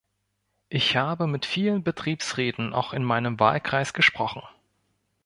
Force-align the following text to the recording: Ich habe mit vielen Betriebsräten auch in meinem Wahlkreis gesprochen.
Ich 0.69 0.95
habe 0.97 1.27
mit 1.27 1.45
vielen 1.45 1.83
Betriebsräten 1.83 2.73
auch 2.73 2.93
in 2.93 3.03
meinem 3.03 3.39
Wahlkreis 3.39 3.93
gesprochen. 3.93 4.41